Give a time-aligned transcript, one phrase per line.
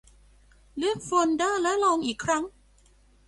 [0.77, 2.43] เลือกโฟลเดอร์และลองอีกครั้ง